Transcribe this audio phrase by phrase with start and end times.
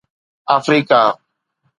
[0.55, 1.01] Africa